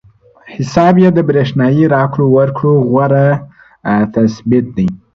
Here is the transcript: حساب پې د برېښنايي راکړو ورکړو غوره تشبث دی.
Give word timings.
حساب 0.55 0.93
پې 0.99 1.09
د 1.15 1.19
برېښنايي 1.29 1.85
راکړو 1.95 2.25
ورکړو 2.37 2.73
غوره 2.89 3.27
تشبث 4.13 4.65
دی. 4.77 4.87